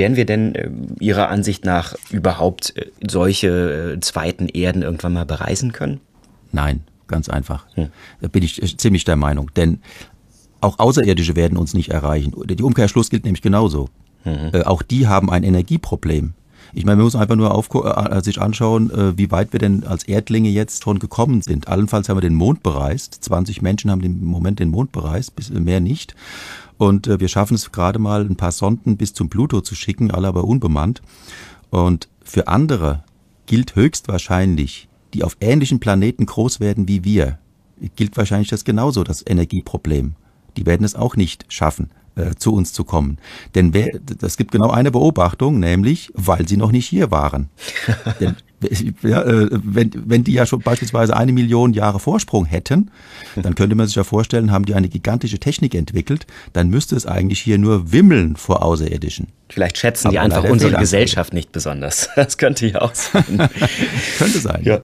[0.00, 5.26] werden wir denn äh, Ihrer Ansicht nach überhaupt äh, solche äh, zweiten Erden irgendwann mal
[5.26, 6.00] bereisen können?
[6.52, 7.66] Nein, ganz einfach.
[7.74, 7.88] Hm.
[8.22, 9.50] Da bin ich äh, ziemlich der Meinung.
[9.54, 9.80] Denn
[10.62, 12.32] auch Außerirdische werden uns nicht erreichen.
[12.46, 13.90] Der Umkehrschluss gilt nämlich genauso.
[14.24, 14.50] Mhm.
[14.52, 16.32] Äh, auch die haben ein Energieproblem.
[16.72, 19.84] Ich meine, wir müssen einfach nur auf, äh, sich anschauen, äh, wie weit wir denn
[19.84, 21.68] als Erdlinge jetzt schon gekommen sind.
[21.68, 23.18] Allenfalls haben wir den Mond bereist.
[23.24, 26.14] 20 Menschen haben im Moment den Mond bereist, bis, mehr nicht.
[26.80, 30.10] Und äh, wir schaffen es gerade mal, ein paar Sonden bis zum Pluto zu schicken,
[30.10, 31.02] alle aber unbemannt.
[31.68, 33.04] Und für andere
[33.44, 37.38] gilt höchstwahrscheinlich, die auf ähnlichen Planeten groß werden wie wir,
[37.96, 40.14] gilt wahrscheinlich das genauso, das Energieproblem.
[40.56, 43.18] Die werden es auch nicht schaffen äh, zu uns zu kommen.
[43.54, 47.50] Denn wer, das gibt genau eine Beobachtung, nämlich, weil sie noch nicht hier waren.
[48.20, 48.36] Denn
[49.02, 52.90] ja, äh, wenn, wenn die ja schon beispielsweise eine Million Jahre Vorsprung hätten,
[53.36, 57.06] dann könnte man sich ja vorstellen, haben die eine gigantische Technik entwickelt, dann müsste es
[57.06, 59.28] eigentlich hier nur wimmeln vor Außerirdischen.
[59.48, 62.08] Vielleicht schätzen Aber die einfach unsere Gesellschaft nicht besonders.
[62.20, 63.24] Das könnte ja auch sein.
[64.18, 64.62] könnte sein.
[64.62, 64.78] Ja.